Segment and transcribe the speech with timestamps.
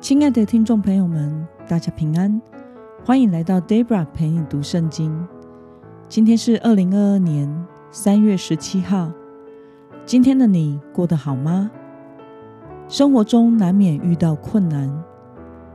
[0.00, 2.40] 亲爱的听众朋友们，大家平安，
[3.04, 5.26] 欢迎来到 Debra 陪你读圣经。
[6.08, 9.10] 今天是二零二二年三月十七号。
[10.06, 11.68] 今天的你过得好吗？
[12.86, 14.88] 生活中难免遇到困难，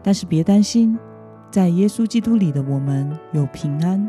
[0.00, 0.96] 但是别担心，
[1.50, 4.08] 在耶稣基督里的我们有平安。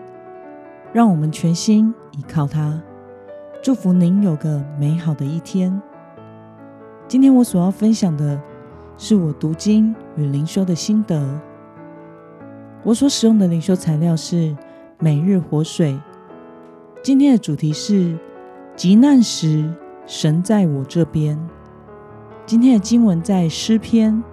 [0.94, 2.80] 让我们全心依靠他。
[3.64, 5.82] 祝福您有个美好的一天。
[7.08, 8.40] 今天我所要分享的。
[8.98, 11.40] 是我读经与灵修的心得。
[12.84, 14.56] 我所使用的灵修材料是
[15.00, 16.00] 每日活水。
[17.04, 18.18] 今天的主题是
[18.76, 19.70] 急难时，
[20.06, 21.38] 神在我这边。
[22.46, 24.24] 今天的经文在诗篇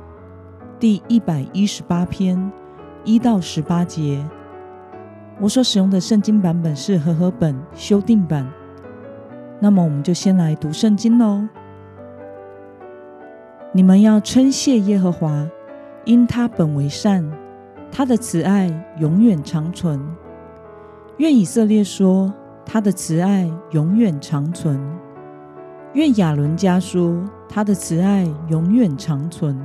[0.79, 2.53] 第一百一十八篇
[3.05, 4.25] 一到十八节。
[5.41, 8.49] 我所使用的圣经版本是和合本修订版。
[9.59, 11.49] 那么，我们就先来读圣经喽。
[13.75, 15.49] 你们要称谢耶和华，
[16.05, 17.25] 因他本为善，
[17.91, 19.99] 他的慈爱永远长存。
[21.17, 22.31] 愿以色列说，
[22.67, 24.77] 他的慈爱永远长存；
[25.95, 29.57] 愿亚伦家说，他的慈爱永远长存；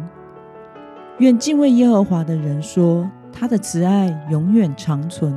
[1.17, 5.35] 愿敬畏耶和华的人说，他的慈爱永远长存。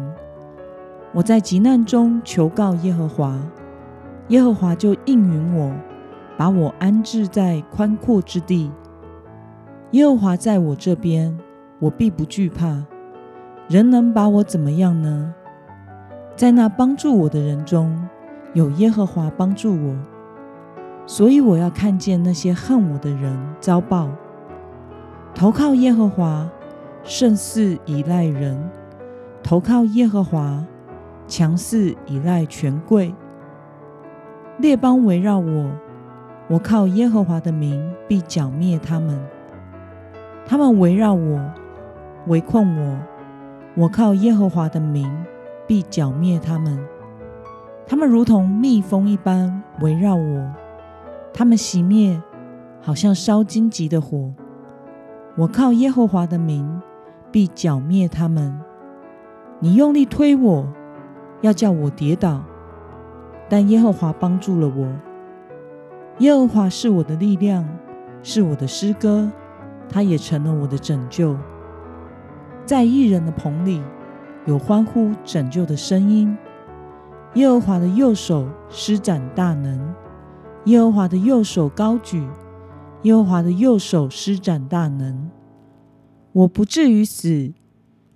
[1.12, 3.37] 我在急难中求告耶和华，
[4.29, 5.75] 耶和华就应允我。
[6.41, 8.73] 把我安置在宽阔之地，
[9.91, 11.39] 耶和华在我这边，
[11.79, 12.83] 我必不惧怕。
[13.69, 15.35] 人能把我怎么样呢？
[16.35, 17.95] 在那帮助我的人中，
[18.55, 19.95] 有耶和华帮助我，
[21.07, 24.09] 所以我要看见那些恨我的人遭报。
[25.35, 26.49] 投靠耶和华，
[27.03, 28.57] 胜似依赖人；
[29.43, 30.65] 投靠耶和华，
[31.27, 33.15] 强似依赖权贵。
[34.57, 35.71] 列邦围绕我。
[36.51, 39.17] 我靠耶和华的名，必剿灭他们。
[40.45, 41.41] 他们围绕我，
[42.27, 42.98] 围困我。
[43.77, 45.09] 我靠耶和华的名，
[45.69, 46.77] 必剿灭他们。
[47.87, 50.53] 他们如同蜜蜂一般围绕我，
[51.33, 52.21] 他们熄灭，
[52.81, 54.34] 好像烧荆棘的火。
[55.37, 56.82] 我靠耶和华的名，
[57.31, 58.61] 必剿灭他们。
[59.61, 60.67] 你用力推我，
[61.43, 62.43] 要叫我跌倒，
[63.49, 64.88] 但耶和华帮助了我。
[66.20, 67.66] 耶和华是我的力量，
[68.22, 69.31] 是我的诗歌，
[69.88, 71.34] 他也成了我的拯救。
[72.66, 73.82] 在异人的棚里，
[74.44, 76.36] 有欢呼拯救的声音。
[77.34, 79.94] 耶和华的右手施展大能，
[80.64, 82.28] 耶和华的右手高举，
[83.02, 85.31] 耶和华的右手施展大能。
[86.32, 87.54] 我不至于死，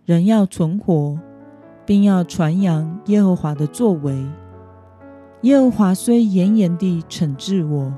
[0.05, 1.19] 人要存活，
[1.87, 4.27] 并要传扬耶和华的作为。
[5.45, 7.93] 耶和华虽严严地惩治我，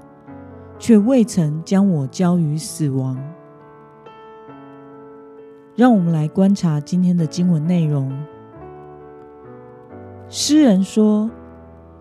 [0.81, 3.17] 却未曾将我交于死亡。
[5.77, 8.13] 让我们来观察今天的经文内容。
[10.29, 11.31] 诗人说：“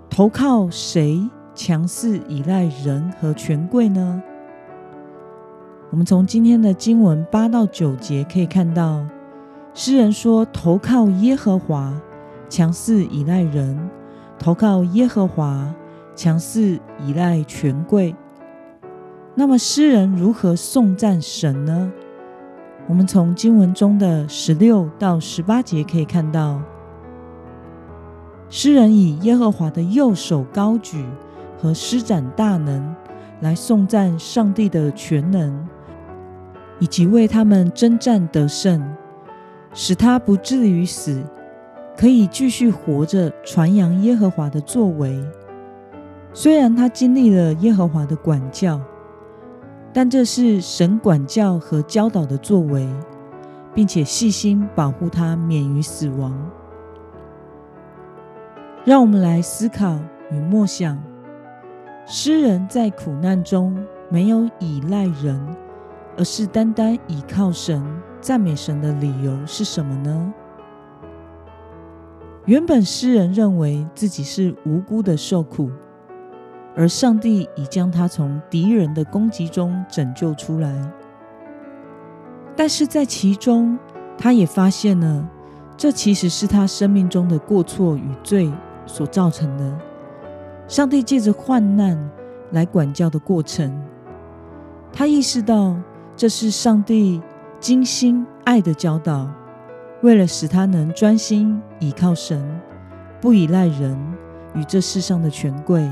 [0.09, 4.23] 投靠谁强势依赖人和权贵呢？”
[5.91, 9.05] 我们从今天的经文八到九节可以看到，
[9.75, 11.93] 诗人说：“投靠耶和华，
[12.49, 13.77] 强势依赖人。”
[14.37, 15.73] 投靠耶和华，
[16.15, 18.15] 强势依赖权贵。
[19.33, 21.91] 那么诗人如何颂赞神呢？
[22.87, 26.61] 我们从经文中的十六到十八节可以看到，
[28.49, 31.03] 诗人以耶和华的右手高举
[31.57, 32.95] 和施展大能
[33.41, 35.67] 来颂赞上帝的全能，
[36.79, 38.81] 以及为他们征战得胜，
[39.73, 41.23] 使他不至于死。
[41.97, 45.23] 可以继续活着，传扬耶和华的作为。
[46.33, 48.81] 虽然他经历了耶和华的管教，
[49.93, 52.85] 但这是神管教和教导的作为，
[53.73, 56.51] 并且细心保护他免于死亡。
[58.83, 59.97] 让我们来思考
[60.31, 61.01] 与默想：
[62.05, 65.41] 诗人在苦难中没有依赖人，
[66.17, 67.81] 而是单单倚靠神、
[68.19, 70.33] 赞美神的理由是什么呢？
[72.45, 75.71] 原本诗人认为自己是无辜的受苦，
[76.75, 80.71] 而上帝已将他从敌人的攻击中拯救出来。
[82.55, 83.77] 但是在其中，
[84.15, 85.27] 他也发现了，
[85.75, 88.51] 这其实是他生命中的过错与罪
[88.85, 89.79] 所造成的。
[90.67, 91.97] 上帝借着患难
[92.51, 93.75] 来管教的过程，
[94.93, 95.75] 他意识到
[96.15, 97.19] 这是上帝
[97.59, 99.27] 精心爱的教导。
[100.05, 102.39] 为了使他能专心倚靠神，
[103.19, 103.97] 不依赖人
[104.53, 105.91] 与这世上的权贵，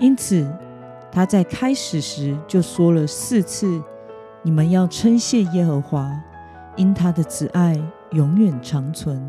[0.00, 0.44] 因此
[1.12, 3.80] 他在开始时就说了四次
[4.42, 6.10] ：“你们要称谢耶和华，
[6.74, 7.80] 因他的慈爱
[8.10, 9.24] 永远长存。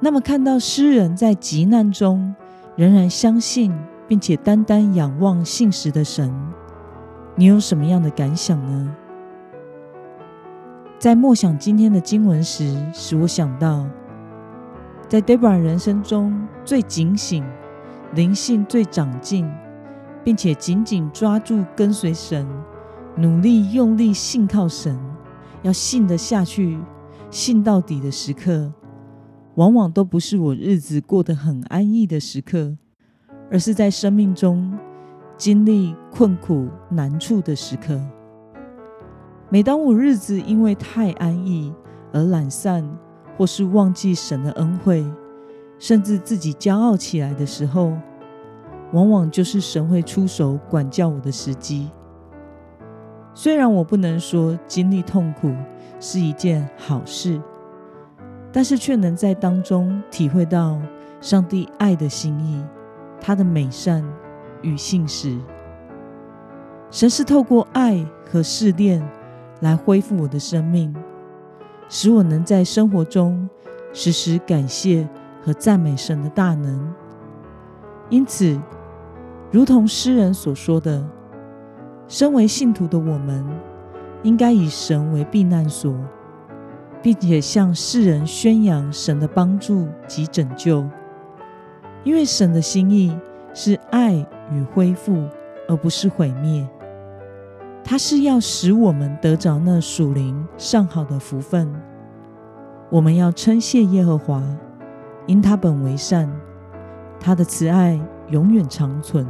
[0.00, 2.34] 那么，看到诗人在极难中
[2.74, 3.72] 仍然相信，
[4.08, 6.34] 并且单单仰望信实的神，
[7.36, 8.96] 你有什么样的感想呢？
[11.00, 13.88] 在默想今天的经文时，使我想到，
[15.08, 17.42] 在 Debra 人生中最警醒、
[18.14, 19.50] 灵性最长进，
[20.22, 22.46] 并且紧紧抓住跟随神、
[23.16, 25.00] 努力用力信靠神、
[25.62, 26.78] 要信得下去、
[27.30, 28.70] 信到底的时刻，
[29.54, 32.76] 往往都不是我日子过得很安逸的时刻，
[33.50, 34.78] 而是在生命中
[35.38, 37.98] 经历困苦难处的时刻。
[39.52, 41.74] 每当我日子因为太安逸
[42.12, 42.88] 而懒散，
[43.36, 45.04] 或是忘记神的恩惠，
[45.76, 47.92] 甚至自己骄傲起来的时候，
[48.92, 51.90] 往往就是神会出手管教我的时机。
[53.34, 55.52] 虽然我不能说经历痛苦
[55.98, 57.40] 是一件好事，
[58.52, 60.80] 但是却能在当中体会到
[61.20, 62.64] 上帝爱的心意，
[63.20, 64.04] 他的美善
[64.62, 65.36] 与信实。
[66.88, 69.02] 神是透过爱和试炼。
[69.60, 70.94] 来恢复我的生命，
[71.88, 73.48] 使我能在生活中
[73.92, 75.08] 时时感谢
[75.42, 76.92] 和赞美神的大能。
[78.08, 78.60] 因此，
[79.50, 81.04] 如同诗人所说的，
[82.08, 83.46] 身为信徒的我们，
[84.22, 85.94] 应该以神为避难所，
[87.02, 90.84] 并且向世人宣扬神的帮助及拯救。
[92.02, 93.16] 因为神的心意
[93.52, 94.14] 是爱
[94.50, 95.28] 与恢复，
[95.68, 96.66] 而不是毁灭。
[97.82, 101.72] 他是要使我们得着那属灵上好的福分。
[102.88, 104.42] 我们要称谢耶和华，
[105.26, 106.30] 因他本为善，
[107.18, 109.26] 他的慈爱永远长存。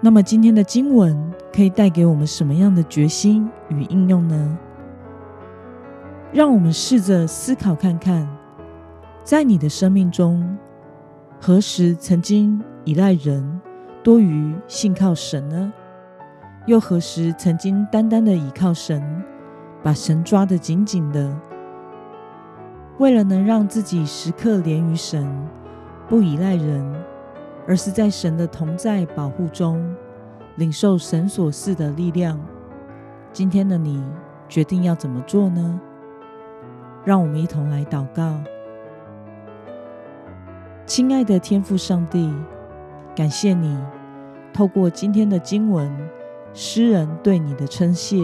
[0.00, 4.58] 那么，今天的经文可以带给我们什么样的决心与应用呢？
[6.32, 8.28] 让我们试着思考看看，
[9.22, 10.58] 在你的生命中，
[11.40, 12.62] 何时曾经？
[12.84, 13.60] 依赖人
[14.02, 15.72] 多于信靠神呢？
[16.66, 19.24] 又何时曾经单单的倚靠神，
[19.82, 21.34] 把神抓得紧紧的？
[22.98, 25.26] 为了能让自己时刻连于神，
[26.08, 26.84] 不依赖人，
[27.66, 29.82] 而是在神的同在保护中，
[30.56, 32.38] 领受神所赐的力量。
[33.32, 34.04] 今天的你
[34.46, 35.80] 决定要怎么做呢？
[37.02, 38.38] 让我们一同来祷告，
[40.84, 42.30] 亲爱的天父上帝。
[43.14, 43.78] 感谢你
[44.52, 45.88] 透过今天的经文，
[46.52, 48.18] 诗人对你的称谢，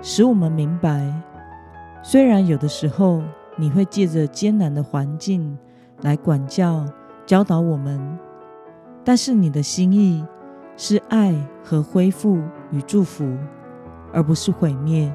[0.00, 1.12] 使我们明白，
[2.02, 3.22] 虽然有的时候
[3.56, 5.58] 你会借着艰难的环境
[6.00, 6.86] 来管教、
[7.26, 8.18] 教导我们，
[9.04, 10.24] 但是你的心意
[10.78, 12.38] 是爱和恢复
[12.70, 13.36] 与祝福，
[14.14, 15.14] 而不是毁灭。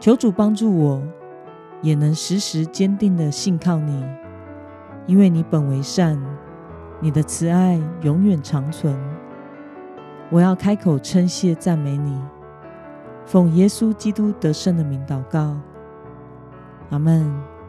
[0.00, 1.00] 求主帮助我，
[1.82, 4.04] 也能时时坚定的信靠你，
[5.06, 6.20] 因为你本为善。
[7.00, 8.94] 你的慈爱永远长存。
[10.30, 12.20] 我要开口称谢赞美你，
[13.24, 15.56] 奉耶稣基督得胜的名祷告，
[16.90, 17.59] 阿门。